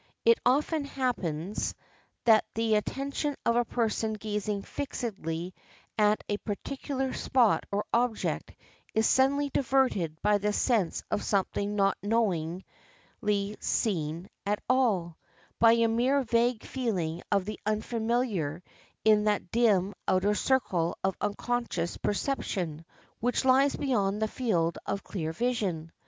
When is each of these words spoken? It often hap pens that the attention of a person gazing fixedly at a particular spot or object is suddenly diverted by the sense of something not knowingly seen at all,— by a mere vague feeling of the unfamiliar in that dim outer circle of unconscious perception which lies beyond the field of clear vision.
It 0.25 0.39
often 0.43 0.83
hap 0.83 1.17
pens 1.17 1.75
that 2.25 2.43
the 2.55 2.73
attention 2.73 3.35
of 3.45 3.55
a 3.55 3.63
person 3.63 4.13
gazing 4.13 4.63
fixedly 4.63 5.53
at 5.95 6.23
a 6.27 6.37
particular 6.37 7.13
spot 7.13 7.67
or 7.71 7.85
object 7.93 8.55
is 8.95 9.05
suddenly 9.05 9.51
diverted 9.51 10.19
by 10.23 10.39
the 10.39 10.53
sense 10.53 11.03
of 11.11 11.21
something 11.23 11.75
not 11.75 11.99
knowingly 12.01 13.57
seen 13.59 14.27
at 14.43 14.57
all,— 14.67 15.19
by 15.59 15.73
a 15.73 15.87
mere 15.87 16.23
vague 16.23 16.63
feeling 16.65 17.21
of 17.31 17.45
the 17.45 17.59
unfamiliar 17.67 18.63
in 19.05 19.25
that 19.25 19.51
dim 19.51 19.93
outer 20.07 20.33
circle 20.33 20.97
of 21.03 21.13
unconscious 21.21 21.97
perception 21.97 22.85
which 23.19 23.45
lies 23.45 23.75
beyond 23.75 24.19
the 24.19 24.27
field 24.27 24.79
of 24.87 25.03
clear 25.03 25.31
vision. 25.31 25.91